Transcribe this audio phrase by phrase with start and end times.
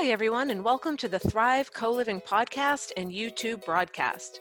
[0.00, 4.40] Hi, everyone, and welcome to the Thrive Co Living podcast and YouTube broadcast.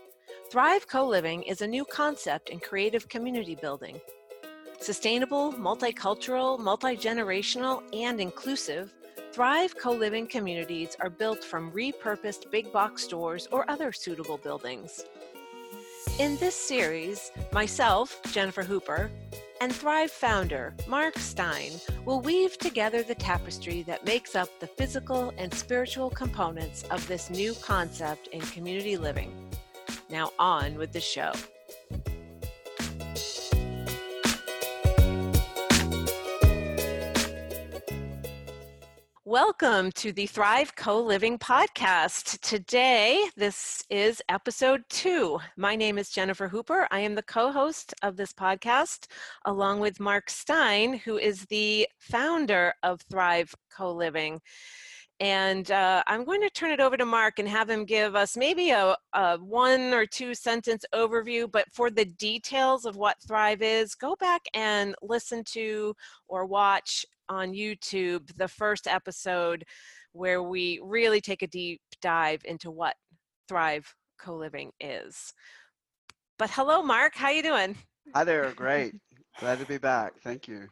[0.51, 3.99] Thrive Co Living is a new concept in creative community building.
[4.79, 8.93] Sustainable, multicultural, multi generational, and inclusive,
[9.31, 15.05] Thrive co living communities are built from repurposed big box stores or other suitable buildings.
[16.19, 19.09] In this series, myself, Jennifer Hooper,
[19.61, 21.71] and Thrive founder, Mark Stein,
[22.05, 27.29] will weave together the tapestry that makes up the physical and spiritual components of this
[27.29, 29.31] new concept in community living.
[30.09, 31.33] Now, on with the show.
[39.39, 42.39] Welcome to the Thrive Co Living podcast.
[42.41, 45.37] Today, this is episode two.
[45.55, 46.87] My name is Jennifer Hooper.
[46.89, 49.05] I am the co host of this podcast,
[49.45, 54.41] along with Mark Stein, who is the founder of Thrive Co Living.
[55.19, 58.37] And uh, I'm going to turn it over to Mark and have him give us
[58.37, 61.51] maybe a, a, one or two sentence overview.
[61.51, 65.95] But for the details of what Thrive is, go back and listen to
[66.27, 69.63] or watch on YouTube the first episode
[70.13, 72.95] where we really take a deep dive into what
[73.47, 75.33] Thrive Co-Living is.
[76.37, 77.15] But hello, Mark.
[77.15, 77.75] How you doing?
[78.13, 78.51] Hi there.
[78.51, 78.93] Great.
[79.39, 80.13] Glad to be back.
[80.23, 80.67] Thank you.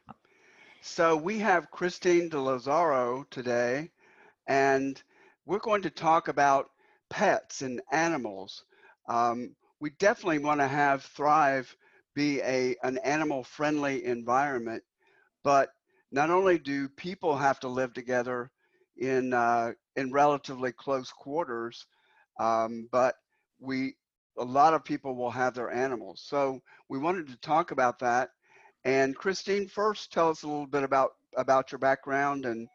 [0.81, 3.89] So we have Christine De Lazaro today,
[4.47, 5.01] and
[5.45, 6.69] we're going to talk about
[7.09, 8.65] pets and animals.
[9.07, 11.75] Um, we definitely want to have Thrive
[12.15, 14.83] be a an animal friendly environment,
[15.43, 15.69] but
[16.11, 18.51] not only do people have to live together
[18.97, 21.85] in uh, in relatively close quarters,
[22.39, 23.15] um, but
[23.59, 23.95] we
[24.37, 26.21] a lot of people will have their animals.
[26.25, 28.29] So we wanted to talk about that.
[28.83, 32.67] And Christine, first, tell us a little bit about about your background and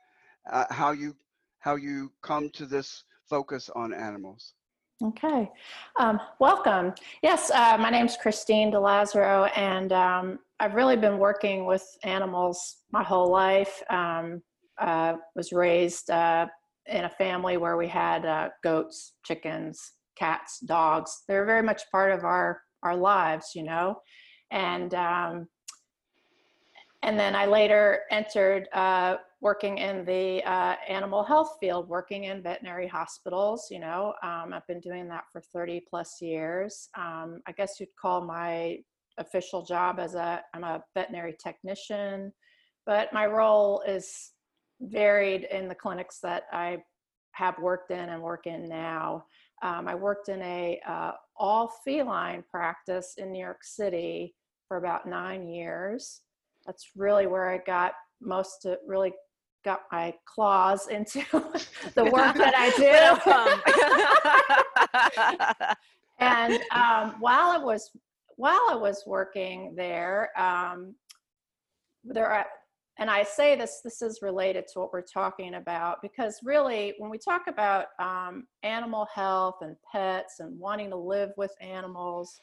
[0.51, 1.15] uh, how you
[1.61, 4.55] how you come to this focus on animals.
[5.03, 5.48] Okay,
[5.98, 6.92] um, welcome.
[7.22, 12.79] Yes, uh, my name is Christine DeLazaro, and um, I've really been working with animals
[12.92, 13.83] my whole life.
[13.89, 14.42] Um,
[14.79, 16.46] uh, was raised uh,
[16.86, 21.23] in a family where we had uh, goats, chickens, cats, dogs.
[21.29, 24.01] They're very much part of our our lives, you know,
[24.51, 25.48] and um,
[27.02, 32.42] and then I later entered uh, working in the uh, animal health field, working in
[32.42, 33.68] veterinary hospitals.
[33.70, 36.89] You know, um, I've been doing that for 30 plus years.
[36.96, 38.79] Um, I guess you'd call my
[39.18, 42.33] official job as a I'm a veterinary technician,
[42.86, 44.33] but my role is
[44.80, 46.79] varied in the clinics that I
[47.33, 49.24] have worked in and work in now.
[49.62, 54.34] Um, I worked in a uh, all feline practice in New York City
[54.68, 56.23] for about nine years.
[56.67, 59.12] That's really where I got most of, really
[59.65, 61.21] got my claws into
[61.95, 62.71] the work that I
[65.67, 65.75] do.
[66.19, 67.91] and um, while I was
[68.37, 70.95] while I was working there, um,
[72.05, 72.47] there are,
[72.98, 77.11] and I say this, this is related to what we're talking about because really, when
[77.11, 82.41] we talk about um, animal health and pets and wanting to live with animals,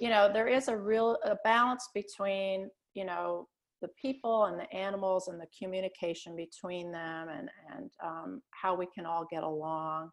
[0.00, 3.46] you know, there is a real a balance between, you know,
[3.82, 8.86] the people and the animals and the communication between them and, and um, how we
[8.94, 10.10] can all get along.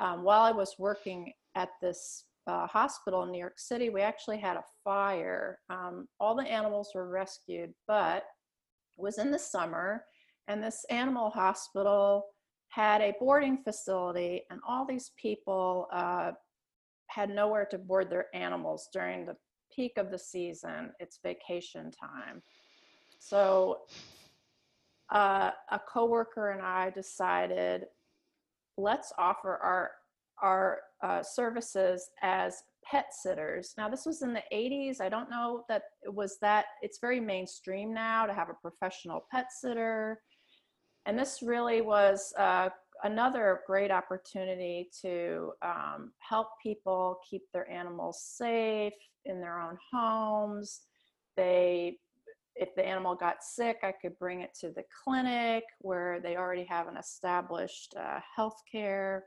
[0.00, 4.38] Um, while I was working at this uh, hospital in New York City, we actually
[4.38, 5.58] had a fire.
[5.70, 8.24] Um, all the animals were rescued, but
[8.98, 10.04] it was in the summer,
[10.48, 12.24] and this animal hospital
[12.68, 16.32] had a boarding facility, and all these people uh,
[17.06, 19.36] had nowhere to board their animals during the
[19.74, 20.90] peak of the season.
[20.98, 22.42] It's vacation time.
[23.26, 23.78] So
[25.10, 27.84] uh, a coworker and I decided
[28.76, 29.92] let's offer our
[30.42, 33.72] our uh, services as pet sitters.
[33.78, 35.00] Now, this was in the 80s.
[35.00, 39.24] I don't know that it was that, it's very mainstream now to have a professional
[39.30, 40.20] pet sitter.
[41.06, 42.70] And this really was uh,
[43.04, 48.92] another great opportunity to um, help people keep their animals safe
[49.24, 50.80] in their own homes.
[51.36, 51.98] They
[52.56, 56.64] if the animal got sick, I could bring it to the clinic where they already
[56.64, 59.24] have an established uh, health care.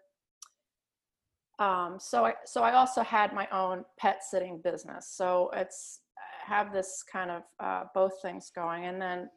[1.60, 5.12] Um, so, I, so I also had my own pet sitting business.
[5.16, 8.86] So it's I have this kind of uh, both things going.
[8.86, 9.30] And then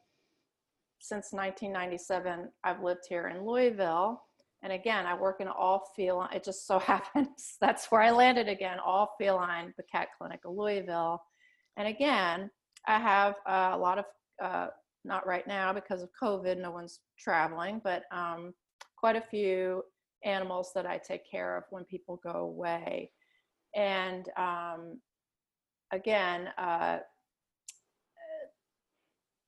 [0.99, 4.21] since 1997, I've lived here in Louisville.
[4.63, 6.33] And again, I work in all feline.
[6.33, 10.55] It just so happens that's where I landed again, all feline, the cat clinic of
[10.55, 11.21] Louisville.
[11.77, 12.51] And again,
[12.87, 14.05] I have uh, a lot of,
[14.43, 14.67] uh,
[15.03, 18.53] not right now because of COVID, no one's traveling, but um,
[18.97, 19.83] quite a few
[20.23, 23.11] animals that I take care of when people go away.
[23.75, 24.99] And um,
[25.91, 26.99] again, uh,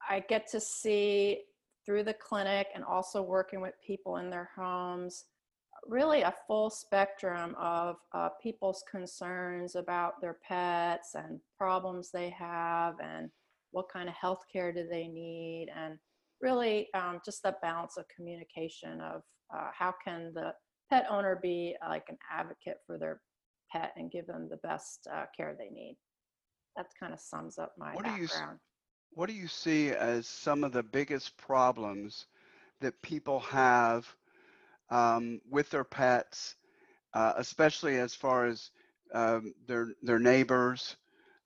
[0.10, 1.42] I get to see
[1.86, 5.26] through the clinic and also working with people in their homes
[5.88, 12.96] really a full spectrum of uh, people's concerns about their pets and problems they have
[13.04, 13.30] and
[13.72, 15.98] what kind of health care do they need and
[16.42, 19.22] really um, just that balance of communication of
[19.56, 20.54] uh, how can the
[20.90, 23.22] pet owner be uh, like an advocate for their
[23.72, 25.98] pet and give them the best uh, care they need.
[26.76, 28.60] That kind of sums up my what background do you
[29.16, 32.26] what do you see as some of the biggest problems
[32.82, 34.08] that people have
[34.90, 36.56] um, with their pets,
[37.14, 38.72] uh, especially as far as
[39.14, 40.96] um, their their neighbors?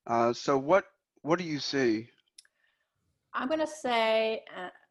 [0.05, 0.85] Uh, so what
[1.21, 2.07] what do you see?
[3.33, 4.43] I'm going to say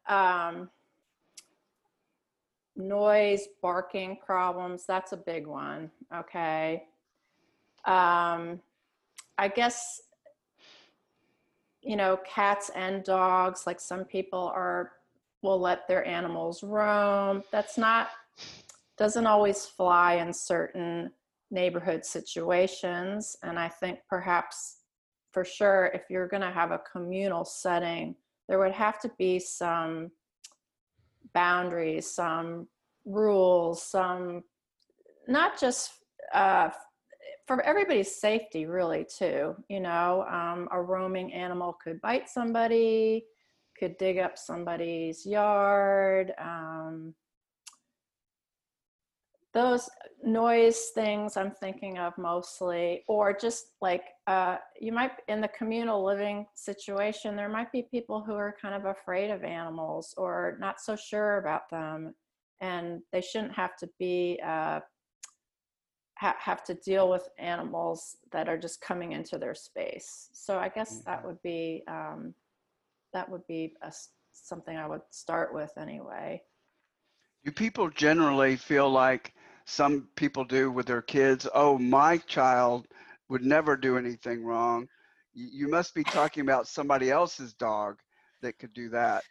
[0.07, 0.69] uh, um,
[2.75, 4.85] noise, barking problems.
[4.85, 5.91] That's a big one.
[6.13, 6.83] Okay.
[7.85, 8.61] Um,
[9.37, 10.01] I guess
[11.87, 14.91] you know, cats and dogs, like some people are,
[15.41, 17.41] will let their animals roam.
[17.49, 18.09] That's not,
[18.97, 21.11] doesn't always fly in certain
[21.51, 23.35] neighborhood situations.
[23.43, 24.77] And I think perhaps
[25.31, 28.15] for sure, if you're going to have a communal setting,
[28.49, 30.11] there would have to be some
[31.33, 32.67] boundaries, some
[33.05, 34.43] rules, some
[35.27, 35.91] not just
[36.33, 36.69] uh,
[37.47, 43.23] for everybody's safety really too you know um, a roaming animal could bite somebody
[43.79, 47.13] could dig up somebody's yard um,
[49.57, 49.89] those
[50.23, 56.05] noise things i'm thinking of mostly or just like uh, you might in the communal
[56.05, 60.79] living situation there might be people who are kind of afraid of animals or not
[60.79, 62.13] so sure about them
[62.61, 64.79] and they shouldn't have to be uh,
[66.19, 70.29] ha- have to deal with animals that are just coming into their space.
[70.33, 71.27] So I guess that Mm-hmm.
[71.27, 72.33] would be um,
[73.13, 73.91] that would be a,
[74.33, 76.41] something I would start with anyway.
[77.45, 79.33] Do people generally feel like
[79.67, 81.45] some people do with their kids?
[81.53, 82.87] Oh, my child
[83.29, 84.87] would never do anything wrong.
[85.33, 87.99] You, must be talking about somebody else's dog
[88.41, 89.23] that could do that.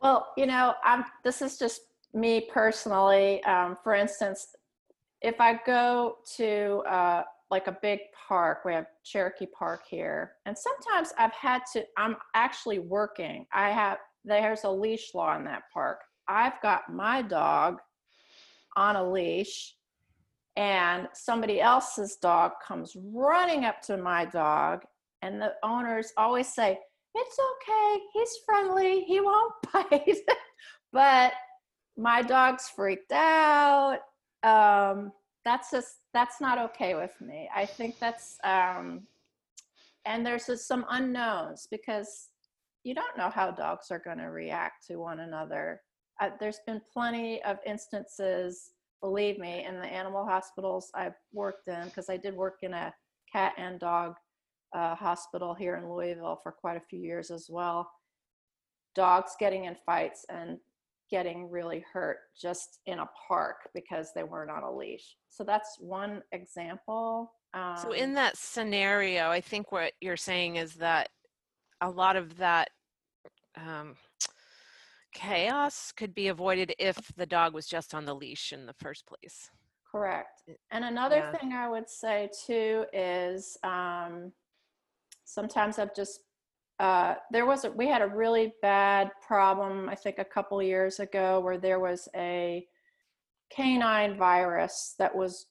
[0.00, 1.04] Well, you know, I'm.
[1.24, 1.80] This is just
[2.12, 3.42] me personally.
[3.44, 4.46] Um, for instance,
[5.22, 10.56] if I go to uh, like a big park, we have Cherokee Park here, and
[10.56, 11.84] sometimes I've had to.
[11.96, 13.46] I'm actually working.
[13.52, 16.00] I have there's a leash law in that park.
[16.28, 17.80] I've got my dog
[18.76, 19.74] on a leash,
[20.56, 24.82] and somebody else's dog comes running up to my dog,
[25.22, 26.78] and the owners always say,
[27.14, 28.02] "It's okay.
[28.12, 29.04] He's friendly.
[29.04, 30.18] He won't bite."
[30.92, 31.32] but
[31.96, 34.00] my dog's freaked out
[34.44, 35.10] um,
[35.44, 37.48] that's just that's not okay with me.
[37.54, 39.02] I think that's um,
[40.04, 42.28] and there's just some unknowns because
[42.84, 45.80] you don't know how dogs are going to react to one another.
[46.20, 48.70] Uh, there's been plenty of instances,
[49.00, 52.92] believe me, in the animal hospitals I've worked in because I did work in a
[53.32, 54.14] cat and dog
[54.74, 57.90] uh, hospital here in Louisville for quite a few years as well.
[58.94, 60.58] Dogs getting in fights and
[61.10, 65.16] getting really hurt just in a park because they weren't on a leash.
[65.28, 67.32] So that's one example.
[67.52, 71.10] Um, So in that scenario, I think what you're saying is that
[71.80, 72.70] a lot of that
[73.56, 73.94] um,
[75.14, 79.06] chaos could be avoided if the dog was just on the leash in the first
[79.06, 79.50] place.
[79.90, 80.42] Correct.
[80.72, 81.32] And another yeah.
[81.32, 84.32] thing I would say too is um,
[85.24, 86.20] sometimes I've just
[86.80, 90.98] uh, there was a, we had a really bad problem I think a couple years
[90.98, 92.66] ago where there was a
[93.54, 95.46] canine virus that was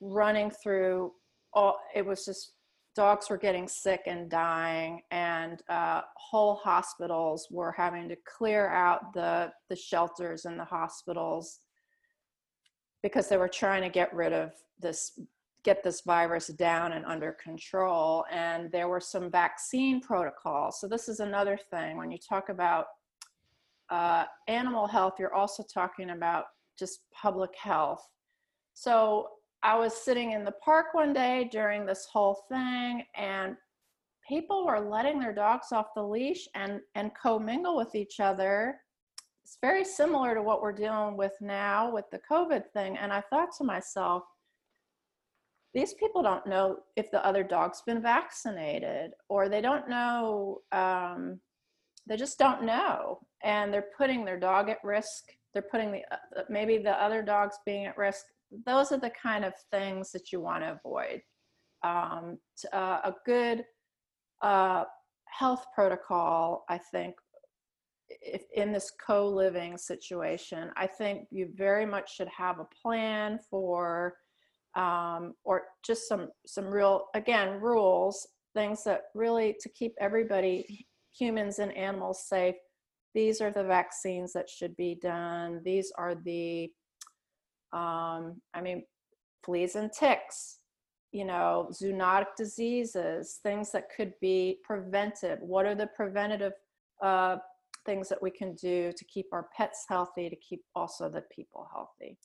[0.00, 1.12] running through
[1.52, 2.52] all it was just
[2.98, 9.12] dogs were getting sick and dying and uh, whole hospitals were having to clear out
[9.14, 11.60] the the shelters and the hospitals
[13.04, 14.50] because they were trying to get rid of
[14.80, 15.20] this
[15.62, 20.80] get this virus down and under control and there were some vaccine protocols.
[20.80, 22.86] So this is another thing when you talk about
[23.90, 28.04] uh, animal health you're also talking about just public health.
[28.74, 29.28] So
[29.62, 33.56] i was sitting in the park one day during this whole thing and
[34.26, 38.78] people were letting their dogs off the leash and and commingle with each other.
[39.44, 43.22] It's very similar to what we're dealing with now with the covid thing and i
[43.30, 44.22] thought to myself
[45.72, 51.40] these people don't know if the other dog's been vaccinated or they don't know um,
[52.08, 53.20] they just don't know.
[53.42, 55.24] And they're putting their dog at risk.
[55.52, 58.24] They're putting the uh, maybe the other dogs being at risk
[58.66, 61.22] those are the kind of things that you want to avoid.
[61.82, 62.38] Um,
[62.72, 63.64] uh, a good
[64.42, 64.84] uh,
[65.26, 67.14] health protocol i think
[68.08, 74.14] if in this co-living situation i think you very much should have a plan for
[74.74, 80.86] um, or just some some real again rules things that really to keep everybody
[81.16, 82.56] humans and animals safe.
[83.14, 85.60] These are the vaccines that should be done.
[85.64, 86.70] These are the
[87.72, 88.82] um, i mean
[89.44, 90.58] fleas and ticks
[91.12, 95.38] you know zoonotic diseases things that could be prevented.
[95.40, 96.52] What are the preventative
[97.02, 97.36] uh,
[97.86, 101.68] things that we can do to keep our pets healthy to keep also the people
[101.72, 102.18] healthy?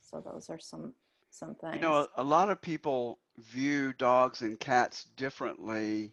[0.00, 0.94] So those are some
[1.30, 6.12] some things You know, a, a lot of people view dogs and cats differently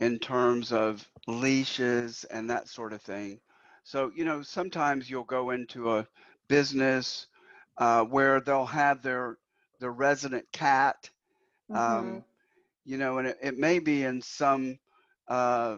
[0.00, 3.40] in terms of leashes and that sort of thing.
[3.84, 6.06] So, you know, sometimes you'll go into a
[6.48, 7.26] business
[7.78, 9.38] uh, where they'll have their
[9.80, 11.10] their resident cat,
[11.68, 11.74] Mhm.
[11.74, 12.24] um,
[12.84, 14.78] you know, and it, it may be in some
[15.28, 15.76] uh,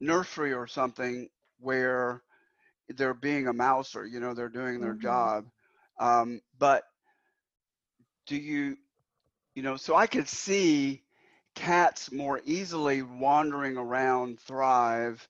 [0.00, 1.28] nursery or something
[1.60, 2.22] where
[2.88, 4.96] they're being a mouser, you know, they're doing their Mhm.
[4.96, 5.44] job.
[5.98, 6.84] Um, but
[8.26, 8.76] do you,
[9.54, 11.02] you know, so I could see
[11.54, 15.26] cats more easily wandering around Thrive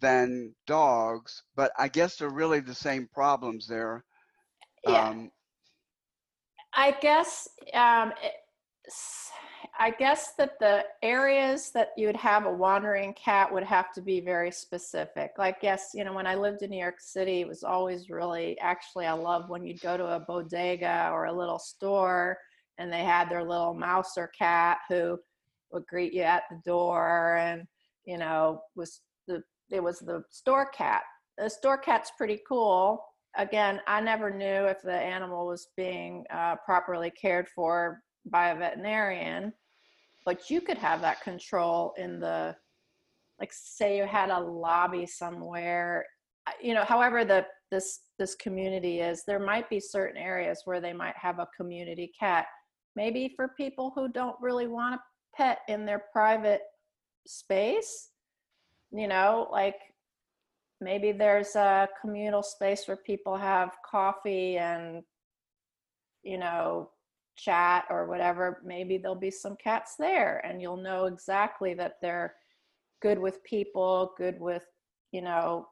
[0.00, 4.04] than dogs, but I guess they're really the same problems there.
[4.86, 5.30] yeah Um,
[6.74, 8.12] I guess um,
[9.78, 14.00] I guess that the areas that you would have a wandering cat would have to
[14.02, 15.32] be very specific.
[15.38, 18.58] Like, yes, you know, when I lived in New York City, it was always really
[18.60, 22.38] actually I love when you'd go to a bodega or a little store
[22.78, 25.18] and they had their little mouse or cat who
[25.72, 27.66] would greet you at the door and
[28.04, 29.00] you know was
[29.70, 31.02] it was the store cat.
[31.38, 33.02] The store cat's pretty cool
[33.36, 38.56] again, I never knew if the animal was being uh, properly cared for by a
[38.56, 39.52] veterinarian,
[40.24, 42.56] but you could have that control in the,
[43.40, 46.04] like, say you had a lobby somewhere,
[46.60, 50.92] you know, however the this this community is, there might be certain areas where they
[50.92, 52.46] might have a community cat.
[52.94, 54.98] Maybe for people who don't really want a
[55.36, 56.62] pet in their private
[57.26, 58.10] space,
[58.92, 59.76] you know, like
[60.80, 65.02] maybe there's a communal space where people have coffee and
[66.22, 66.90] you know
[67.36, 72.34] chat or whatever maybe there'll be some cats there and you'll know exactly that they're
[73.00, 74.64] good with people good with
[75.12, 75.66] you know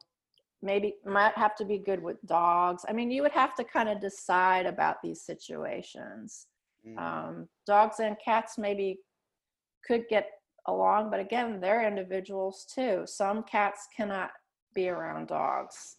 [0.64, 2.85] maybe might have to be good with dogs.
[2.88, 6.47] I mean you would have to kind of decide about these situations.
[6.87, 8.99] Mm, um, dogs and cats maybe
[9.87, 10.26] could get
[10.66, 14.30] along but again they're individuals too some cats cannot
[14.75, 15.97] be around dogs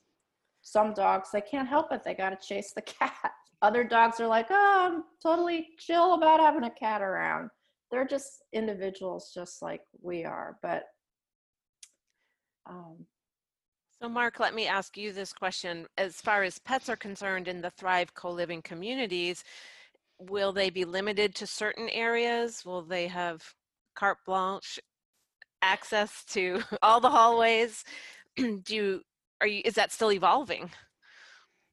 [0.62, 3.32] some dogs they can't help it they got to chase the cat
[3.62, 7.50] other dogs are like oh i'm totally chill about having a cat around
[7.92, 10.84] they're just individuals just like we are but
[12.68, 13.06] um,
[14.02, 15.86] So, Mark, let me ask you this question.
[15.98, 19.44] As far as pets are concerned in the Thrive co living communities,
[20.20, 22.66] will they be limited to certain areas?
[22.66, 23.44] Will they have
[23.96, 24.80] carte blanche
[25.62, 27.84] access to all the hallways?
[28.36, 29.02] Do you,
[29.42, 30.70] are you, is that still evolving?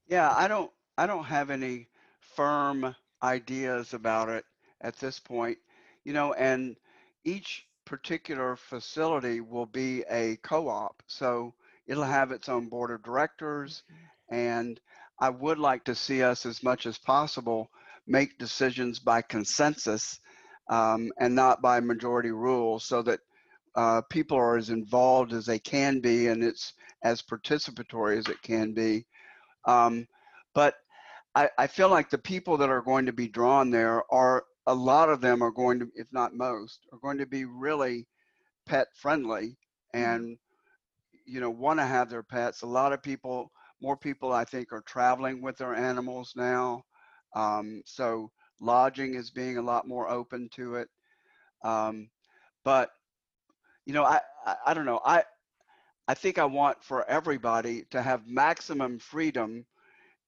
[0.07, 1.88] yeah, I don't, I don't have any
[2.21, 4.45] firm ideas about it
[4.83, 5.59] at this point,
[6.05, 6.76] you know, and
[7.25, 11.55] each particular facility will be a co-op, so
[11.87, 14.35] it'll have its own board of directors, mm-hmm.
[14.35, 14.81] and
[15.19, 17.71] I would like to see us as much as possible
[18.07, 20.21] make decisions by consensus
[20.73, 23.21] um, and not by majority rule, so that
[23.75, 26.73] uh, people are as involved as they can be and it's
[27.05, 29.05] as participatory as it can be.
[29.67, 30.07] Um,
[30.55, 30.75] but
[31.35, 34.75] I, I feel like the people that are going to be drawn there are a
[34.75, 38.07] lot of them are going to, if not most, are going to be really
[38.67, 39.59] pet friendly
[39.93, 40.38] and
[41.26, 42.62] you know want to have their pets.
[42.62, 43.50] A lot of people,
[43.83, 46.83] more people, I think, are traveling with their animals now.
[47.37, 48.31] Um, so
[48.62, 50.88] lodging is being a lot more open to it.
[51.64, 52.09] Um,
[52.64, 52.90] but
[53.87, 55.00] you know, I, I I don't know.
[55.04, 55.25] I
[56.09, 59.66] I think I want for everybody to have maximum freedom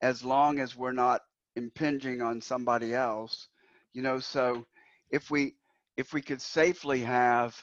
[0.02, 1.22] as long as we're not
[1.56, 3.48] impinging on somebody else.
[3.92, 4.66] You know, so
[5.10, 5.54] if we
[5.96, 7.62] if we could safely have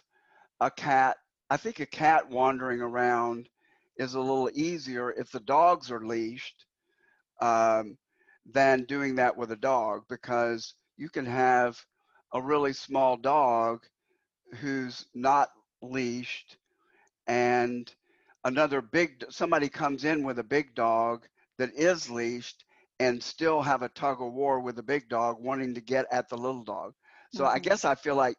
[0.62, 1.18] a cat,
[1.50, 3.50] I think a cat wandering around
[3.98, 6.66] is a little easier if the dogs are leashed
[7.42, 7.98] um,
[8.46, 11.86] than doing that with a dog because you can have
[12.34, 13.86] a really small dog
[14.60, 15.50] who's not
[15.82, 16.58] leashed
[17.28, 17.94] and
[18.44, 22.66] another big somebody comes in with a big dog that is leashed
[23.00, 26.30] and still have a tug of war with the big dog wanting to get at
[26.30, 26.94] the little dog.
[27.32, 27.60] So I Mhm.
[27.60, 28.36] guess I feel like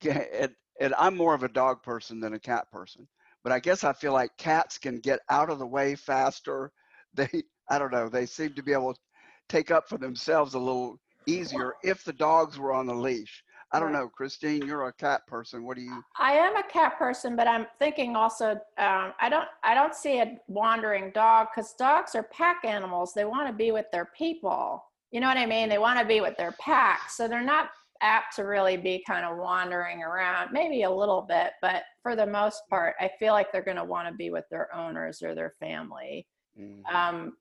[0.08, 3.06] and, and I'm more of a dog person than a cat person.
[3.42, 6.72] But I guess I feel like cats can get out of the way faster.
[7.14, 9.00] They I don't know, they seem to be able to
[9.48, 13.44] take up for themselves a little easier if the dogs were on the leash.
[13.72, 15.64] I don't know, Christine, you're a cat person.
[15.64, 19.46] What do you I am a cat person, but I'm thinking also um, I don't
[19.62, 23.12] I don't see a wandering dog because dogs are pack animals.
[23.14, 24.84] They want to be with their people.
[25.12, 25.68] You know what I mean?
[25.68, 27.70] They want to be with their pack, so they're not
[28.02, 30.50] apt to really be kind of wandering around.
[30.52, 33.84] Maybe a little bit, but for the most part, I feel like they're going to
[33.84, 36.26] want to be with their owners or their family.
[36.58, 36.84] Mhm.
[36.92, 37.36] Um,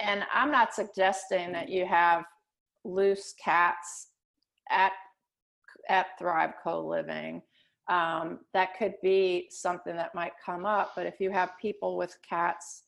[0.00, 2.24] and I'm not suggesting that you have
[2.84, 4.08] loose cats
[4.70, 4.92] at
[5.88, 7.42] at Thrive Co-Living.
[7.88, 10.92] Um, that could be something that might come up.
[10.94, 12.84] But if you have people with cats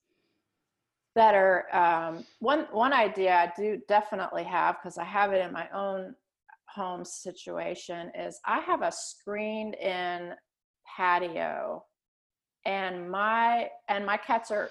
[1.15, 5.53] that are um, one one idea I do definitely have because I have it in
[5.53, 6.15] my own
[6.67, 10.33] home situation is I have a screened in
[10.97, 11.85] patio
[12.67, 14.71] and my and my cats are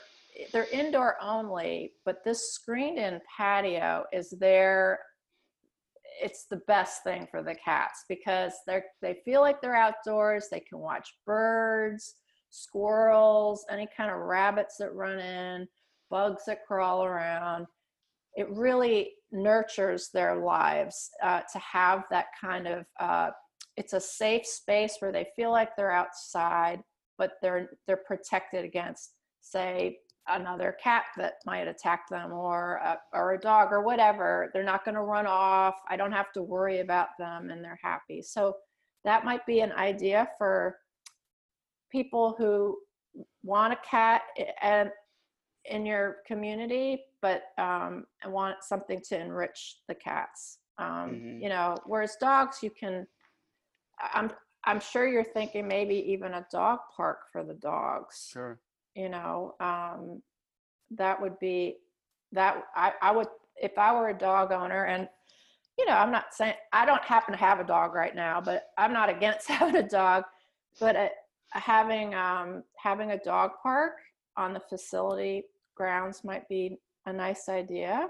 [0.51, 4.99] they're indoor only but this screened in patio is there
[6.21, 10.59] it's the best thing for the cats because they're they feel like they're outdoors they
[10.59, 12.15] can watch birds
[12.53, 15.67] squirrels any kind of rabbits that run in
[16.13, 17.65] bugs that crawl around.
[18.35, 23.31] It really nurtures their lives uh, to have that kind of uh,
[23.75, 26.79] it's a safe space where they feel like they're outside
[27.17, 29.97] but they're they're protected against say
[30.29, 34.85] another cat that might attack them or a, or a dog or whatever they're not
[34.85, 38.55] going to run off i don't have to worry about them and they're happy so
[39.03, 40.77] that might be an idea for
[41.91, 42.77] people who
[43.43, 44.21] want a cat
[44.61, 44.89] and
[45.65, 51.41] in your community but um, want something to enrich the cats um, Mhm.
[51.41, 53.05] you know whereas dogs you can
[54.13, 54.31] i'm
[54.65, 58.59] i'm sure you're thinking maybe even a dog park for the dogs Sure.
[58.95, 60.21] You know um,
[60.91, 61.77] that would be
[62.31, 65.07] that I, I would if i were a dog owner and
[65.77, 68.67] you know i'm not saying i don't happen to have a dog right now but
[68.77, 70.23] i'm not against having a dog
[70.79, 71.09] but uh
[71.53, 73.93] having um, having a dog park
[74.37, 75.43] on the facility
[75.75, 78.07] grounds might be a nice idea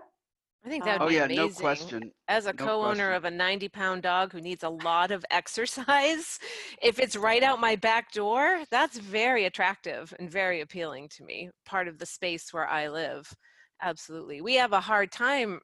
[0.63, 1.36] I think that um, Oh, Oh would be yeah, amazing.
[1.36, 2.12] no question.
[2.28, 3.13] As a No co-owner question.
[3.13, 6.39] of a 90 pound dog who needs a lot of exercise,
[6.82, 11.49] if it's right out my back door, that's very attractive and very appealing to me.
[11.65, 13.34] Part of the space where I live.
[13.82, 14.41] Absolutely.
[14.41, 15.60] We have a hard time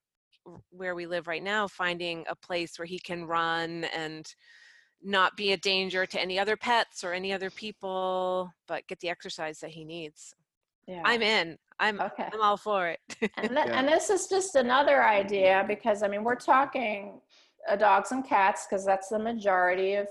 [0.71, 4.33] where we live right now finding a place where he can run and
[5.01, 9.09] not be a danger to any other pets or any other people, but get the
[9.09, 10.33] exercise that he needs.
[10.89, 11.57] Yeah I'm in.
[11.79, 12.99] I'm okay I'm all for it.
[13.37, 13.79] and, th- Yeah.
[13.79, 17.21] and this is just another idea because i mean we're talking
[17.69, 20.07] uh, dogs and cats because that's the majority of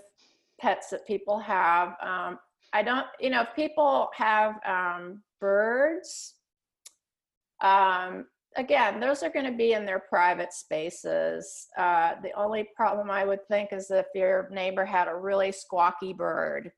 [0.60, 2.38] pets that people have um,
[2.72, 6.34] i don't you know if people have um, birds
[7.60, 13.10] um, again those are going to be in their private spaces uh, the only problem
[13.10, 16.72] i would think is if your neighbor had a really squawky bird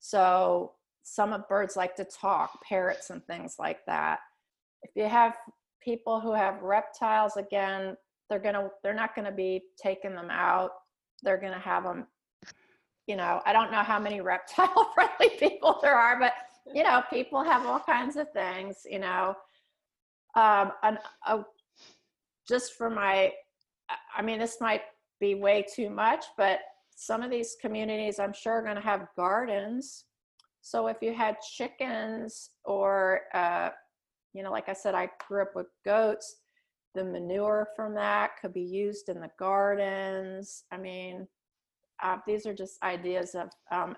[0.00, 0.72] so
[1.04, 4.18] some of birds like to talk parrots and things like that.
[4.82, 5.36] If you have
[5.82, 7.96] people who have reptiles again
[8.28, 10.70] they're gonna they're not gonna be taking them out.
[11.22, 12.06] They're gonna have them
[13.06, 16.32] you know i don't know how many reptile friendly people there are but
[16.74, 19.34] you know people have all kinds of things you know.
[20.34, 21.42] Um and uh,
[22.48, 23.32] just for my
[24.16, 24.82] I- mean this might
[25.20, 26.60] be way too much but
[26.96, 30.04] some of these communities i'm sure are going to have gardens
[30.64, 33.68] so if you had chickens or uh,
[34.32, 36.36] you know, like I said, I grew up with goats.
[36.94, 40.64] The manure from that could be used in the gardens.
[40.72, 41.28] I mean,
[42.02, 43.94] uh, these are just ideas of, um,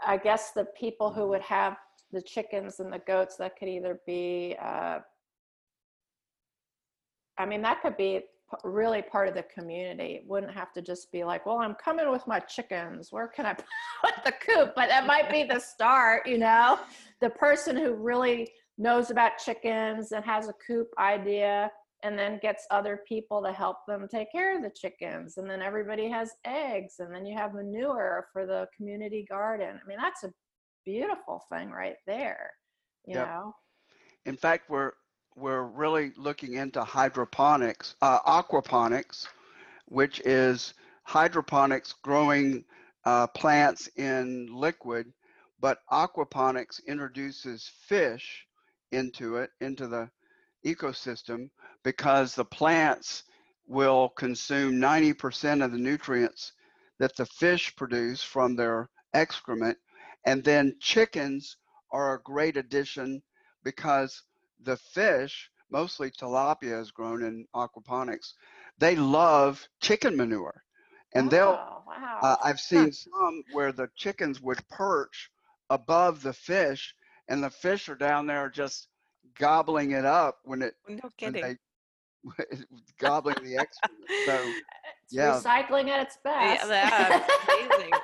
[0.00, 1.76] I guess, the people who would have
[2.12, 3.36] the chickens and the goats.
[3.36, 5.00] That could either be, uh,
[7.36, 8.20] I mean, that could be
[8.64, 10.14] really part of the community.
[10.14, 13.08] It wouldn't have to just be like, well, I'm coming with my chickens.
[13.12, 13.54] Where can I
[14.04, 14.72] put the coop?
[14.74, 16.78] But that might be the start, you know?
[17.20, 21.70] the person who really knows about chickens and has a coop idea
[22.04, 25.60] and then gets other people to help them take care of the chickens and then
[25.60, 30.22] everybody has eggs and then you have manure for the community garden i mean that's
[30.22, 30.32] a
[30.84, 32.50] beautiful thing right there
[33.04, 33.26] you Yep.
[33.26, 33.52] know
[34.26, 34.92] In fact, we're
[35.38, 39.26] we're really looking into hydroponics, uh, aquaponics,
[39.86, 40.74] which is
[41.04, 42.64] hydroponics growing
[43.04, 45.12] uh, plants in liquid
[45.60, 48.46] but aquaponics introduces fish
[48.92, 50.08] into it, into the
[50.64, 51.50] ecosystem,
[51.82, 53.24] because the plants
[53.66, 56.52] will consume 90% of the nutrients
[56.98, 59.76] that the fish produce from their excrement.
[60.24, 61.56] And then chickens
[61.90, 63.22] are a great addition
[63.64, 64.22] because
[64.60, 68.34] the fish, mostly tilapia is grown in aquaponics,
[68.78, 70.64] they love chicken manure.
[71.14, 72.20] And they'll, Oh, wow.
[72.22, 75.30] uh, I've seen some where the chickens would perch
[75.70, 76.94] above the fish
[77.28, 78.88] and the fish are down there just
[79.38, 81.42] gobbling it up when it No when kidding.
[81.42, 81.56] they
[82.98, 84.10] gobbling the excrement.
[84.14, 84.56] So
[85.04, 85.42] it's yeah.
[85.42, 86.70] recycling at its best.
[86.70, 88.00] Yeah, that's amazing.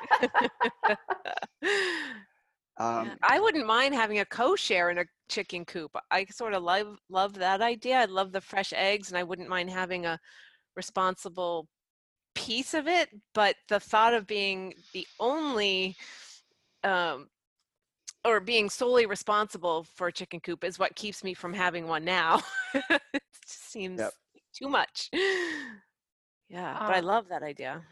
[2.78, 5.90] Um, Yeah, I wouldn't mind having a co-share in a chicken coop.
[6.10, 7.98] I sort of love love that idea.
[8.00, 10.18] I love the fresh eggs, and I wouldn't mind having a
[10.76, 11.68] responsible
[12.34, 13.08] piece of it.
[13.32, 15.96] But the thought of being the only,
[16.82, 17.28] um,
[18.24, 22.04] or being solely responsible for a chicken coop is what keeps me from having one
[22.04, 22.40] now.
[22.74, 24.12] it just seems Yep.
[24.54, 25.10] too much.
[26.48, 27.82] Yeah, but I Um, love that idea.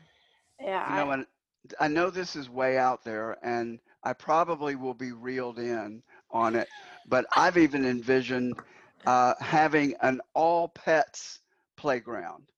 [0.60, 0.88] yeah.
[0.90, 1.26] you know, I- and
[1.80, 6.56] I know this is way out there, and I probably will be reeled in on
[6.56, 6.68] it,
[7.06, 8.54] but I've even envisioned
[9.06, 11.40] uh, having an all pets
[11.76, 12.50] playground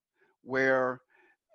[0.43, 1.01] where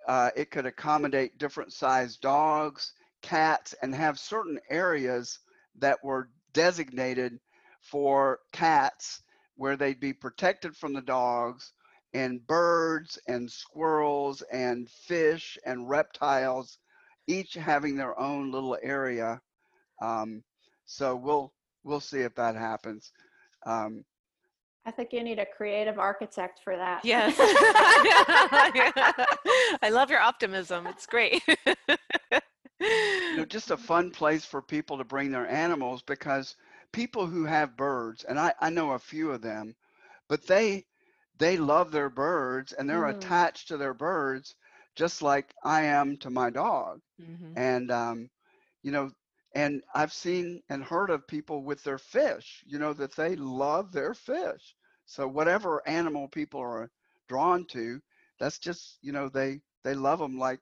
[0.06, 5.38] uh, it could accommodate different sized dogs, cats, and have certain areas
[5.78, 7.38] that were designated
[7.80, 9.22] for cats
[9.56, 11.72] where they'd be protected from the dogs
[12.14, 16.78] and birds and squirrels and fish and reptiles
[17.26, 19.40] each having their own little area
[20.00, 20.42] um,
[20.84, 21.52] so we'll
[21.84, 23.12] we'll see if that happens
[23.66, 24.04] um,
[24.86, 27.04] I think you need a creative architect for that.
[27.04, 27.36] Yes.
[29.82, 30.86] I love your optimism.
[30.86, 31.42] It's great.
[33.30, 36.56] you know just a fun place for people to bring their animals because
[36.92, 39.74] people who have birds and i, I know a few of them
[40.28, 40.86] but they
[41.38, 43.08] they love their birds and they're Mhm.
[43.08, 44.54] attached to their birds
[44.96, 47.56] just like i am to my dog Mhm.
[47.56, 48.30] and um,
[48.82, 49.10] you know
[49.54, 53.92] and i've seen and heard of people with their fish you know that they love
[53.92, 54.74] their fish
[55.06, 56.90] so whatever animal people are
[57.28, 58.00] drawn to
[58.38, 60.60] that's just you know they they love them like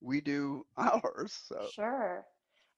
[0.00, 2.24] we do ours so Sure.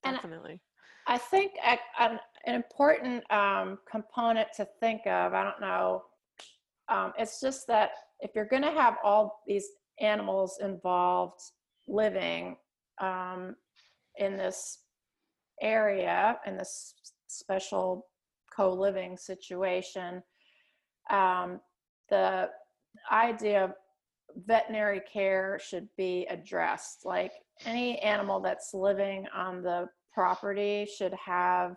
[0.05, 0.61] And Definitely.
[1.07, 6.03] I think a, an, an important um, component to think of, I don't know,
[6.89, 9.67] um, it's just that if you're going to have all these
[10.01, 11.41] animals involved
[11.89, 12.57] living
[13.01, 13.57] um,
[14.17, 14.79] in this
[15.61, 16.94] area, in this
[17.29, 18.07] special
[18.55, 20.23] co living situation,
[21.11, 21.61] um,
[22.09, 22.49] the
[23.11, 23.73] idea of
[24.46, 27.05] veterinary care should be addressed.
[27.05, 27.33] Like
[27.64, 31.77] any animal that's living on the property should have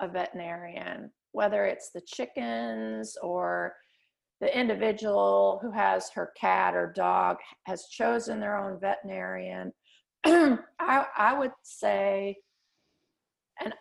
[0.00, 3.74] a veterinarian, whether it's the chickens or
[4.40, 9.72] the individual who has her cat or dog has chosen their own veterinarian.
[10.24, 12.36] I, I would say,
[13.62, 13.74] and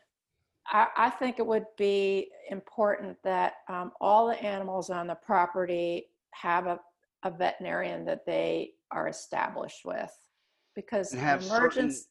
[0.67, 6.07] I, I think it would be important that um, all the animals on the property
[6.31, 6.79] have a,
[7.23, 10.11] a veterinarian that they are established with
[10.75, 12.05] because And have certain- emergency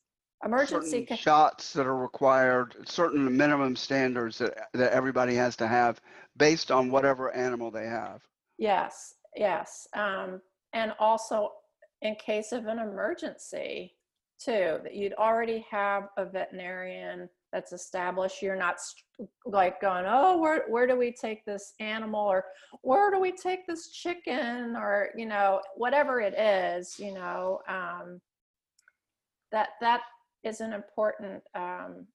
[0.45, 6.01] emergency ca- shots that are required, certain minimum standards that, that everybody has to have
[6.37, 8.23] based on whatever animal they have.
[8.59, 9.87] Yes, yes.
[9.95, 10.41] Um,
[10.73, 11.53] and also
[12.01, 13.95] in case of an emergency,
[14.45, 18.43] too, that you'd already have a veterinarian that's established.
[18.43, 18.77] You're not
[19.45, 22.45] like going, oh, where, where do we take this animal or
[22.81, 28.21] where do we take this chicken or, you know, whatever it is, you know, um,
[29.51, 30.01] that, that
[30.45, 32.07] is an important, um,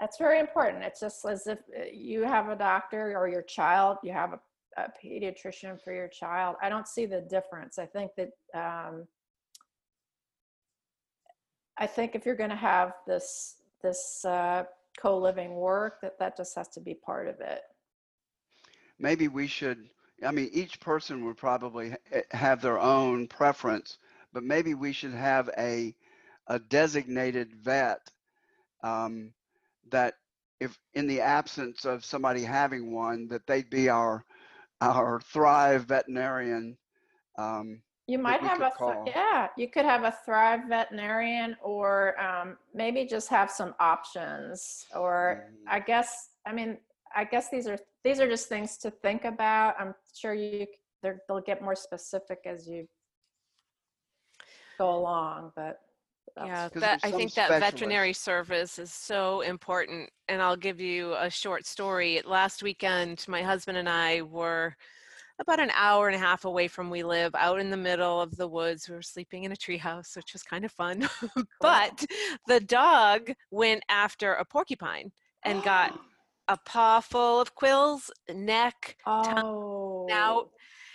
[0.00, 0.84] that's very important.
[0.84, 4.40] It's just as if uh, you have a doctor or your child, you have a
[4.76, 6.56] a pediatrician for your child.
[6.62, 7.78] I don't see the difference.
[7.78, 9.06] I think that um,
[11.78, 14.64] I think if you're going to have this this uh,
[14.98, 17.62] co-living work, that that just has to be part of it.
[18.98, 19.88] Maybe we should,
[20.26, 21.94] I mean, each person would probably
[22.30, 23.98] have their own preference,
[24.32, 25.94] but maybe we should have a,
[26.46, 28.10] a designated vet
[28.82, 29.32] um,
[29.90, 30.14] that
[30.60, 34.24] if in the absence of somebody having one, that they'd be our
[34.80, 36.76] our Thrive veterinarian.
[37.38, 39.04] Um, You might have a th- call.
[39.06, 39.48] yeah.
[39.56, 44.86] You could have a Thrive veterinarian, or um, maybe just have some options.
[44.94, 45.64] Or Mm.
[45.68, 46.78] I guess I mean
[47.14, 49.74] I guess these are these are just things to think about.
[49.80, 50.66] I'm sure you
[51.02, 52.88] they're- they'll get more specific as you
[54.78, 55.80] go along, but
[56.36, 60.10] yeah, Yeah, 'Cause that, I think some that veterinary service is so important.
[60.28, 62.20] And I'll give you a short story.
[62.24, 64.76] Last weekend, my husband and I were
[65.38, 68.36] about an hour and a half away from we live, out in the middle of
[68.36, 68.88] the woods.
[68.88, 71.08] We were sleeping in a treehouse, which was kind of fun.
[71.60, 72.04] but
[72.46, 75.12] the dog went after a porcupine
[75.44, 75.98] and got
[76.48, 78.96] a paw full of quills, neck.
[79.06, 80.50] oh out,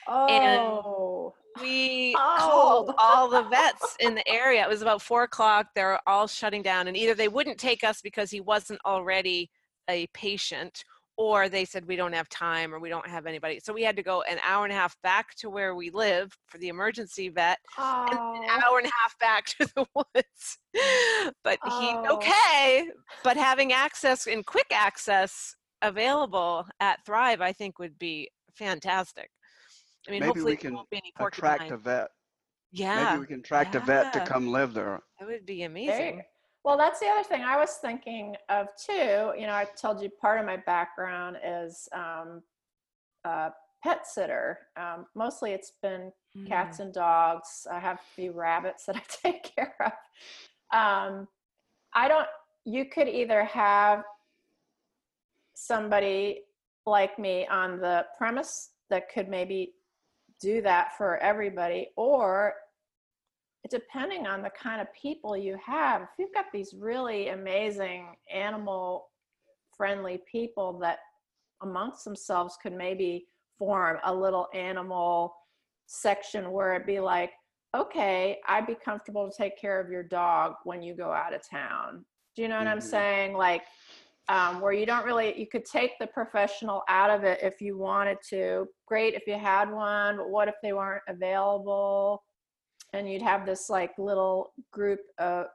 [0.08, 1.34] oh, oh.
[1.62, 2.36] We Oh.
[2.40, 4.64] called all the vets in the area.
[4.64, 5.68] It was about four o'clock.
[5.76, 9.52] They were all shutting down, and either they wouldn't take us because he wasn't already
[9.90, 10.86] a patient,
[11.22, 13.60] or they said we don't have time or we don't have anybody.
[13.64, 16.36] So we had to go an hour and a half back to where we live
[16.48, 20.58] for the emergency vet, and an oh, hour and a half back to the woods.
[21.44, 22.16] But he's Oh.
[22.16, 22.90] okay.
[23.24, 29.30] But having access and quick access available at Thrive, I think would be fantastic.
[30.08, 32.08] I mean, Maybe hopefully we can won't be any Attract a vet.
[32.72, 35.00] Yeah, Maybe we can attract a vet to come live there.
[35.20, 36.24] that would be amazing.
[36.64, 39.34] Well, that's the other thing I was thinking of too.
[39.38, 42.44] You know, I told you part of my background is um,
[43.26, 43.52] a
[43.84, 44.60] pet sitter.
[44.78, 46.12] Um, mostly it's been
[46.48, 46.82] cats Mm.
[46.84, 47.68] and dogs.
[47.70, 49.92] I have a few rabbits that I take care of.
[50.72, 51.28] Um,
[51.94, 52.28] I don't,
[52.64, 54.04] you could either have
[55.56, 56.42] somebody
[56.86, 59.74] like me on the premise that could maybe
[60.40, 62.54] do that for everybody, or
[63.70, 69.08] depending on the kind of people you have, if you've got these really amazing animal
[69.76, 71.00] friendly people that
[71.62, 75.36] amongst themselves could maybe form a little animal
[75.86, 77.32] section where it'd be like,
[77.76, 81.42] okay, I'd be comfortable to take care of your dog when you go out of
[81.48, 82.06] town.
[82.36, 82.84] Do you know what I'm Mhm.
[82.84, 83.34] saying?
[83.34, 83.64] Like,
[84.28, 87.78] um, where you don't really, you could take the professional out of it if you
[87.78, 88.68] wanted to.
[88.88, 92.24] Great if you had one, but what if they weren't available?
[92.94, 95.46] And you'd have this like little group of,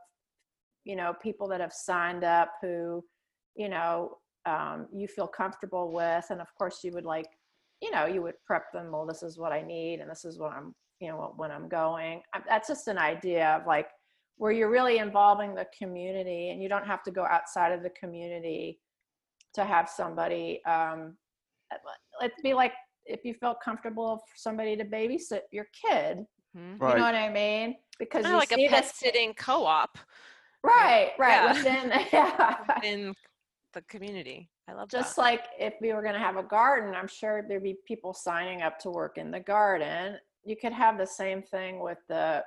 [0.84, 3.04] you know, people that have signed up who,
[3.56, 6.24] you know, um, you feel comfortable with.
[6.30, 7.26] And of course, you would like,
[7.82, 8.90] you know, you would prep them.
[8.92, 11.68] Well, this is what I need, and this is what I'm, you know, when I'm
[11.68, 12.22] going.
[12.32, 13.88] I- That's just an idea of like
[14.38, 17.90] where you're really involving the community, and you don't have to go outside of the
[17.90, 18.78] community
[19.54, 20.64] to have somebody.
[20.64, 21.16] Um,
[22.22, 22.72] it'd be like
[23.04, 26.24] if you felt comfortable for somebody to babysit your kid.
[26.56, 26.80] Mhm.
[26.80, 26.90] Right.
[26.92, 27.76] You know what I mean?
[27.98, 29.98] Because Kinda you like see a pet this, sitting co-op
[30.62, 31.52] right, right Yeah.
[31.52, 32.80] within, yeah.
[32.82, 33.14] in
[33.72, 34.50] the community.
[34.68, 34.96] I love that.
[34.98, 35.22] just that.
[35.22, 38.62] like if we were going to have a garden i'm sure there'd be people signing
[38.62, 42.42] up to work in the garden you could have the same thing with the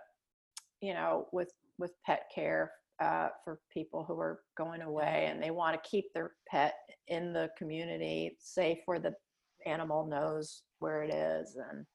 [0.82, 5.52] you know with with pet care uh, for people who are going away and they
[5.52, 6.74] want to keep their pet
[7.08, 9.14] in the community safe where the
[9.66, 11.86] animal knows where it is and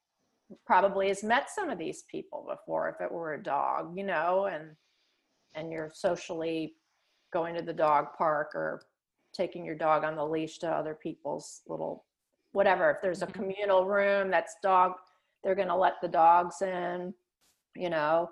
[0.66, 4.46] probably has met some of these people before if it were a dog you know
[4.46, 4.76] and
[5.54, 6.74] and you're socially
[7.32, 8.82] going to the dog park or
[9.34, 12.06] taking your dog on the leash to other people's little
[12.52, 13.34] whatever if there's a Mhm.
[13.34, 14.92] communal room that's dog
[15.42, 17.12] they're going to let the dogs in
[17.76, 18.28] you know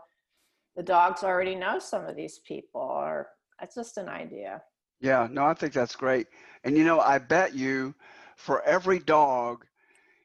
[0.77, 3.31] the dogs already know some of these people or
[3.63, 4.63] it's just an idea
[5.01, 6.29] Yeah, no, I think that's great.
[6.65, 7.95] And you know, I bet you
[8.37, 9.67] for every dog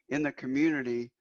[0.08, 1.12] in the community,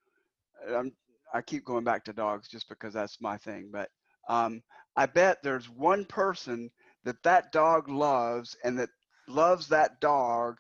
[0.74, 0.92] um,
[1.34, 3.90] I keep going back to dogs just because that's my thing, but
[4.30, 4.62] um,
[4.96, 6.72] I bet there's one person
[7.04, 8.90] that that dog loves and that
[9.28, 10.58] loves that dog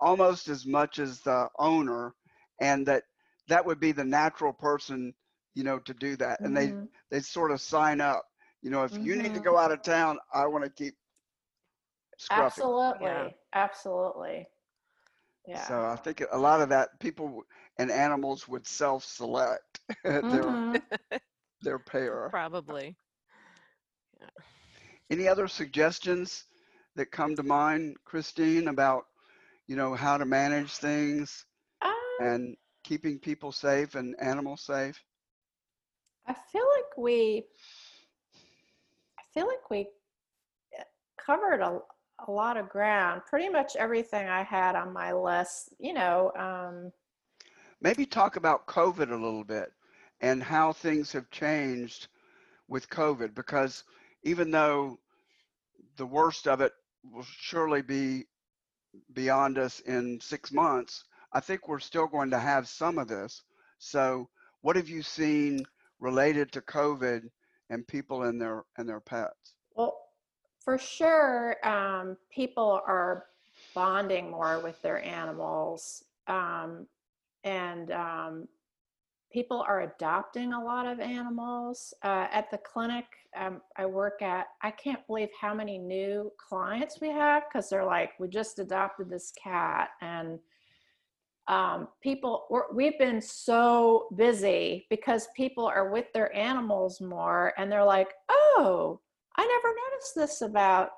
[0.00, 2.14] almost as much as the owner,
[2.60, 3.04] and that
[3.48, 5.14] that would be the natural person,
[5.54, 6.40] you know, to do that.
[6.44, 6.90] And they Mhm.
[7.10, 8.24] they sort of sign up.
[8.62, 9.52] You know, if you need to Mhm.
[9.52, 10.94] go out of town, I want to keep
[12.18, 12.70] scruffy.
[12.70, 13.30] absolutely Yeah.
[13.52, 14.48] absolutely
[15.46, 17.42] yeah So I think a lot of that people
[17.78, 19.80] and animals would self-select
[20.28, 20.82] their Mhm.
[21.62, 22.34] their pair.
[22.34, 22.96] Probably.
[25.10, 26.46] Any other suggestions
[26.96, 29.06] that come to mind, Christine, about
[29.66, 31.46] you know how to manage things
[31.82, 35.02] Um, and keeping people safe and animals safe?
[36.26, 37.46] I feel like we,
[39.18, 39.88] I feel like we
[40.78, 40.82] uh,
[41.18, 41.80] covered a,
[42.26, 43.22] a lot of ground.
[43.28, 46.32] Pretty much everything I had on my list, you know.
[46.36, 46.92] Um,
[47.80, 49.72] Maybe talk about COVID a little bit
[50.20, 52.08] and how things have changed
[52.68, 53.84] with COVID because
[54.22, 54.98] even though
[55.96, 56.72] the worst of it
[57.04, 58.24] will surely be
[59.12, 63.42] beyond us in six months, I think we're still going to have some of this.
[63.78, 64.28] So,
[64.62, 65.64] what have you seen
[66.00, 67.28] related to COVID
[67.70, 69.54] and people and their and their pets?
[70.66, 73.26] For sure, um, people are
[73.72, 76.88] bonding more with their animals, um,
[77.44, 78.48] and um,
[79.32, 81.94] people are adopting a lot of animals.
[82.02, 83.04] Uh, at the clinic
[83.36, 87.84] um, I work at, I can't believe how many new clients we have because they're
[87.84, 89.90] like, we just adopted this cat.
[90.00, 90.40] And
[91.46, 97.84] um, people, we've been so busy because people are with their animals more and they're
[97.84, 99.00] like, oh,
[99.38, 100.90] I never noticed this about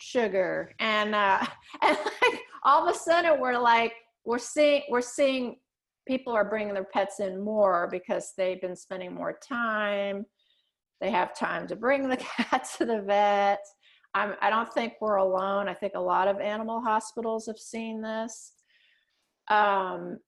[0.00, 0.72] sugar.
[0.78, 1.44] And, uh,
[1.82, 3.92] and like, all of a sudden we're like,
[4.24, 5.56] we're seeing, we're seeing
[6.06, 10.24] people are bringing their pets in more because they've been spending more time.
[11.00, 13.60] They have time to bring the cat to the vet.
[14.14, 15.68] I'm, I don't think we're alone.
[15.68, 18.52] I think a lot of animal hospitals have seen this.
[19.48, 20.18] Um,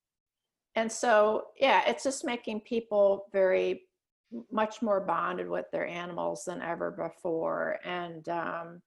[0.75, 3.83] and so, yeah, it's just making people very
[4.51, 7.79] much more bonded with their animals than ever before.
[7.85, 8.83] And um,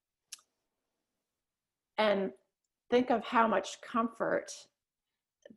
[1.98, 2.32] and
[2.90, 4.52] think of how much comfort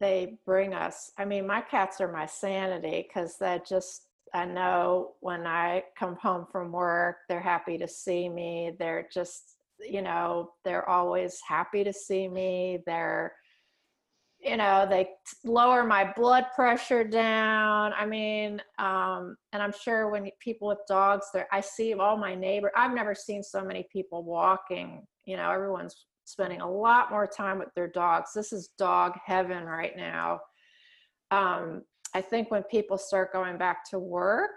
[0.00, 1.12] they bring us.
[1.18, 6.16] I mean, my cats are my sanity because that just, I know when I come
[6.16, 8.72] home from work, they're happy to see me.
[8.78, 12.80] They're just, you know, they're always happy to see me.
[12.86, 13.34] They're,
[14.42, 15.08] you know, they
[15.44, 17.92] lower my blood pressure down.
[17.92, 22.34] I mean, um, and I'm sure when people with dogs, there, I see all my
[22.34, 22.72] neighbor.
[22.76, 25.06] I've never seen so many people walking.
[25.26, 28.30] You know, everyone's spending a lot more time with their dogs.
[28.34, 30.40] This is dog heaven right now.
[31.30, 31.82] Um,
[32.14, 34.50] I think when people start going back to work,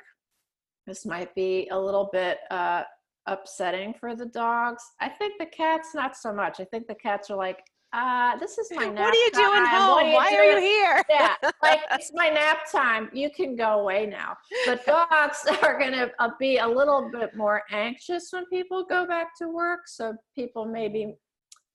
[0.87, 2.83] this might be a little bit uh,
[3.27, 4.83] upsetting for the dogs.
[4.99, 6.59] I think the cats, not so much.
[6.59, 7.59] I think the cats are like,
[7.95, 9.41] uh, this is my nap What are you time.
[9.41, 10.07] doing home?
[10.07, 10.41] Are Why doing?
[10.41, 11.03] are you here?
[11.09, 13.09] yeah, like it's my nap time.
[13.13, 14.35] You can go away now.
[14.65, 19.07] But dogs are going to uh, be a little bit more anxious when people go
[19.07, 19.81] back to work.
[19.87, 21.15] So people maybe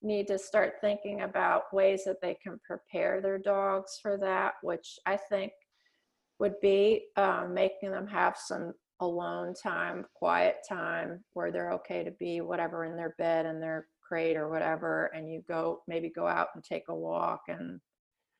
[0.03, 4.99] need to start thinking about ways that they can prepare their dogs for that, which
[5.07, 5.53] I think
[6.39, 12.11] would be um, making them have some alone time, quiet time where they're okay to
[12.13, 16.27] be whatever in their bed and their crate or whatever, and you go maybe go
[16.27, 17.81] out and take a walk and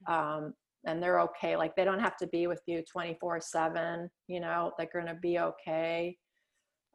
[0.09, 0.55] um,
[0.87, 1.57] and they're okay.
[1.57, 5.39] Like they don't have to be with you 24 seven, you know, they're to be
[5.39, 6.17] okay.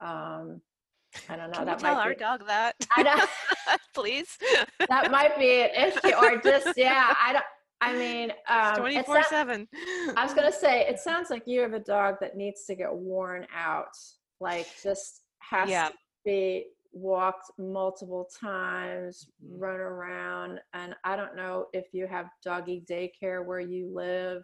[0.02, 0.62] Um,
[1.30, 1.60] I don't know.
[1.60, 2.76] Can that tell might our be, dog that.
[3.94, 4.38] Please.
[4.90, 7.14] that might be an issue, or just yeah.
[7.22, 7.46] I don't.
[7.82, 9.68] I mean, um, twenty four seven.
[10.18, 12.94] I was gonna say it sounds like you have a dog that needs to get
[12.94, 13.96] worn out,
[14.42, 15.90] like just has yeah.
[15.90, 19.62] to be walked multiple times, mm-hmm.
[19.62, 24.44] run around, and I don't know if you have doggy daycare where you live.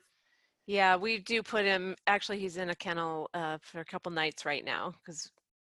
[0.67, 1.95] Yeah, we do put him.
[2.05, 5.31] Actually, he's in a kennel uh, for a couple nights right now because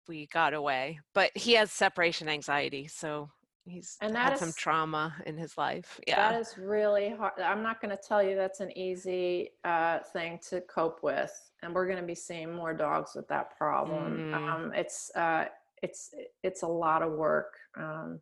[0.06, 1.00] we got away.
[1.14, 3.30] But he has separation anxiety, so
[3.64, 5.98] he's and that had is, some trauma in his life.
[6.06, 7.40] Yeah, that is really hard.
[7.40, 11.74] I'm not going to tell you that's an easy uh, thing to cope with, and
[11.74, 14.30] we're going to be seeing more dogs with that problem.
[14.30, 14.34] Mm.
[14.34, 15.46] Um, it's uh,
[15.82, 16.10] it's
[16.42, 17.52] it's a lot of work.
[17.78, 18.20] Um,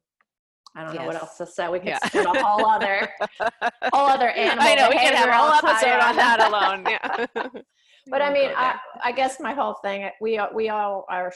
[0.77, 1.01] I don't yes.
[1.01, 1.69] know what else to say.
[1.69, 1.99] We could yeah.
[2.07, 3.09] spend a whole other
[3.93, 4.65] whole other animal.
[4.67, 6.85] I know we could have a whole episode on that alone.
[6.87, 7.51] Yeah
[8.11, 11.33] but I mean, I, I guess my whole thing, we we all are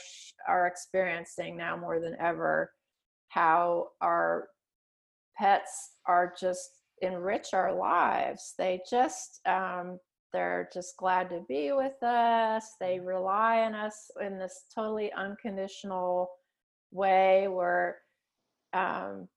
[0.47, 2.71] are experiencing now more than ever
[3.29, 4.49] how our
[5.39, 6.69] pets are just
[7.01, 8.55] enrich our lives.
[8.59, 9.99] They just um,
[10.33, 12.75] they're just glad to be with us.
[12.81, 16.31] They rely on us in this totally unconditional
[16.91, 17.99] way where
[18.73, 19.29] um,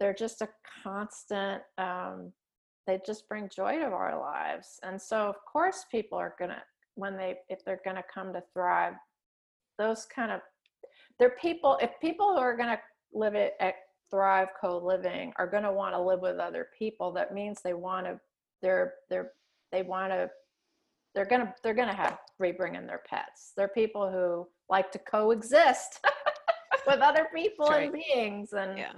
[0.00, 0.48] they're just a
[0.82, 2.32] constant um,
[2.86, 6.62] they just bring joy to our lives and so of course people are gonna
[6.96, 8.94] when they if they're going to come to thrive
[9.78, 10.40] those kind of
[11.18, 12.78] they're people if people who are going to
[13.12, 13.74] live it at
[14.10, 18.06] thrive co-living are going to want to live with other people that means they want
[18.06, 18.18] to
[18.62, 19.32] they're they're
[19.74, 20.30] they want to
[21.14, 24.92] they're going to they're going to have bring in their pets they're people who like
[24.92, 26.00] to coexist
[26.86, 27.84] with other people right.
[27.84, 28.92] and beings and yeah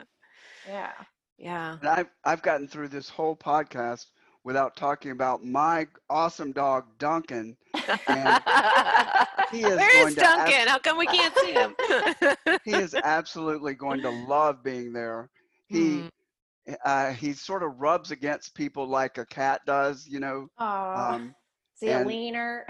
[0.68, 0.92] yeah
[1.38, 4.06] yeah and i've i've gotten through this whole podcast
[4.44, 7.56] without talking about my awesome dog Duncan.
[8.06, 8.40] And
[9.50, 10.54] he is Where is Duncan?
[10.54, 11.74] Ab- How come we can't see him?
[12.64, 15.30] he is absolutely going to love being there.
[15.66, 16.10] He mm.
[16.84, 20.48] Uh, he sort of rubs against people like a cat does, you know.
[20.94, 21.34] Um,
[21.74, 22.66] is he and, a wiener?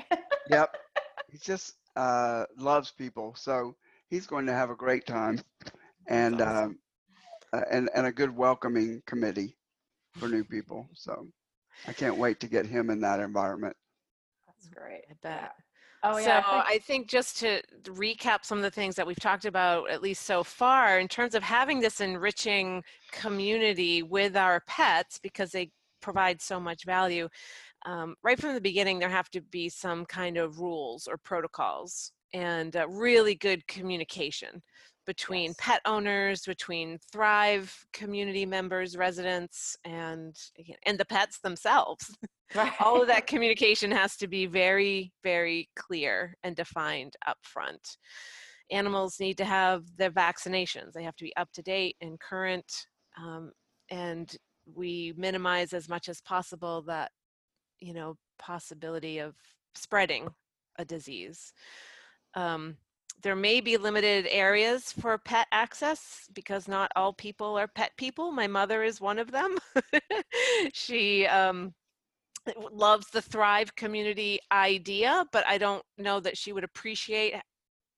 [0.51, 0.75] yep.
[1.29, 3.75] He just uh, loves people, so
[4.09, 5.41] he's going to have a great time,
[6.09, 6.65] and awesome.
[6.65, 6.79] um,
[7.53, 9.57] uh, and and a good welcoming committee
[10.15, 10.87] for new people.
[10.95, 11.27] So
[11.87, 13.77] I can't wait to get him in that environment.
[14.47, 15.03] That's great.
[15.11, 15.53] I bet.
[16.03, 16.43] Oh, yeah.
[16.43, 20.03] So I think, just to recap some of the things that we've talked about, at
[20.03, 22.83] least so far, in terms of having this enriching
[23.13, 25.71] community with our pets, because they
[26.01, 27.29] provide so much value.
[27.87, 32.13] um, right from the beginning, there have to be some kind of rules or protocols
[32.35, 34.63] and uh, really good communication
[35.07, 35.57] between Yes.
[35.59, 40.37] pet owners, between Thrive community members, residents, and
[40.85, 42.17] and the pets themselves.
[42.81, 47.99] All of that communication has to be very, very clear and defined up front.
[48.71, 50.93] Animals need to have their vaccinations.
[50.93, 52.87] They have to be up to date and current,
[53.17, 53.53] um,
[53.91, 54.37] and
[54.75, 57.13] we minimize as much as possible that
[57.81, 59.35] you know possibility of
[59.75, 60.29] spreading
[60.79, 61.53] a disease.
[62.35, 62.77] Um,
[63.23, 68.31] there may be limited areas for pet access because not all people are pet people.
[68.31, 69.57] My mother is one of them.
[70.73, 71.75] she um,
[72.71, 77.35] loves the Thrive community idea, but I don't know that she would appreciate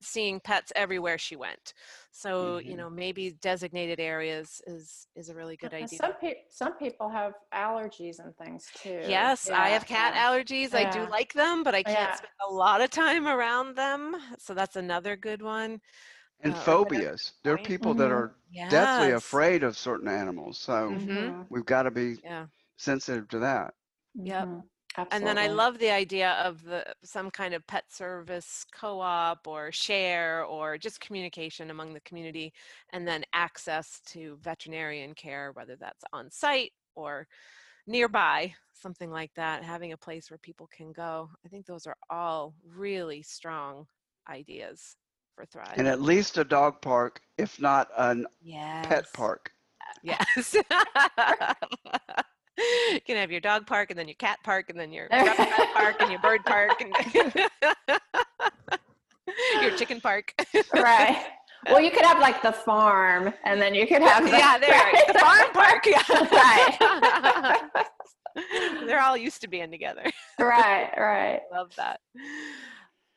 [0.01, 1.75] seeing pets everywhere she went.
[2.13, 2.79] So, you Mhm.
[2.79, 6.01] know, maybe designated areas is is a really good And idea.
[6.01, 9.03] Some people, some people have allergies and things too.
[9.03, 10.15] Yes, I have cat yeah.
[10.15, 10.75] allergies.
[10.75, 12.17] I do like them, but I can't Yeah.
[12.17, 14.17] spend a lot of time around them.
[14.39, 15.81] So that's another good one.
[16.41, 17.35] And Uh, or phobias.
[17.45, 18.11] There are people that Mhm.
[18.11, 18.35] are
[18.67, 20.59] deathly afraid of certain animals.
[20.59, 21.37] So Mhm.
[21.41, 22.49] Mhm, we've got to be Yeah.
[22.79, 23.75] sensitive to that.
[24.15, 24.59] Yep.
[24.99, 29.47] Mhm, And then I love the idea of the some kind of pet service co-op
[29.47, 32.53] or share or just communication among the community
[32.93, 37.27] and then access to veterinarian care whether that's on site or
[37.87, 41.29] nearby something like that having a place where people can go.
[41.45, 43.87] I think those are all really strong
[44.29, 44.97] ideas
[45.35, 45.75] for Thrive.
[45.77, 48.87] And at least a dog park, if not a yes.
[48.87, 49.53] pet park.
[50.05, 50.55] Yes.
[52.59, 55.97] you can have your dog park and then your cat park and then your park
[56.01, 56.95] and your bird park and
[59.63, 60.35] your chicken park.
[60.75, 61.27] right.
[61.67, 64.71] Well, you could have like the farm, and then you could have the, yeah, there,
[64.71, 65.05] right.
[65.09, 65.85] the farm park.
[65.87, 66.03] Yeah.
[67.75, 67.87] right.
[68.87, 70.05] They're all used to being together.
[70.39, 71.41] right, right.
[71.53, 72.01] Love that.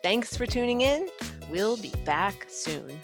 [0.01, 1.07] Thanks for tuning in.
[1.49, 2.99] We'll be back soon.